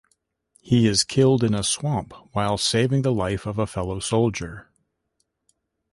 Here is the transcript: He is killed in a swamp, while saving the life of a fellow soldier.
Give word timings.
He 0.61 0.87
is 0.87 1.03
killed 1.03 1.43
in 1.43 1.53
a 1.53 1.61
swamp, 1.63 2.15
while 2.33 2.57
saving 2.57 3.03
the 3.03 3.11
life 3.13 3.45
of 3.45 3.59
a 3.59 3.67
fellow 3.67 3.99
soldier. 3.99 4.71